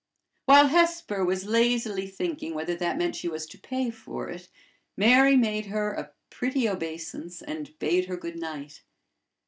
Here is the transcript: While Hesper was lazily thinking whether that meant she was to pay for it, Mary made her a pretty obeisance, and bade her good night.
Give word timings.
While 0.45 0.69
Hesper 0.69 1.23
was 1.23 1.45
lazily 1.45 2.07
thinking 2.07 2.55
whether 2.55 2.73
that 2.75 2.97
meant 2.97 3.15
she 3.15 3.27
was 3.27 3.45
to 3.45 3.59
pay 3.59 3.91
for 3.91 4.29
it, 4.29 4.47
Mary 4.97 5.35
made 5.37 5.67
her 5.67 5.91
a 5.93 6.11
pretty 6.31 6.67
obeisance, 6.67 7.39
and 7.39 7.77
bade 7.77 8.05
her 8.05 8.17
good 8.17 8.39
night. 8.39 8.81